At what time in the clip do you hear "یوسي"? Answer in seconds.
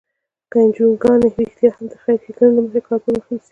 3.31-3.49